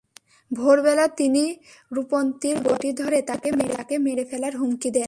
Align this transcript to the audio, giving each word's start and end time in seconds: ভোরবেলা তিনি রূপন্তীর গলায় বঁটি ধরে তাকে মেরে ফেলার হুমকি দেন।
ভোরবেলা 0.51 1.05
তিনি 1.07 1.43
রূপন্তীর 1.91 2.55
গলায় 2.55 2.65
বঁটি 2.65 2.89
ধরে 2.93 3.19
তাকে 3.21 3.49
মেরে 3.97 4.23
ফেলার 4.25 4.53
হুমকি 4.57 4.89
দেন। 4.91 4.99